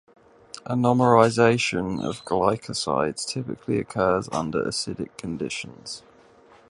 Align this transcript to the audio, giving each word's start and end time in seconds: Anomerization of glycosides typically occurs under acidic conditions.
Anomerization 0.65 2.03
of 2.03 2.25
glycosides 2.25 3.23
typically 3.23 3.77
occurs 3.79 4.27
under 4.31 4.63
acidic 4.63 5.15
conditions. 5.15 6.01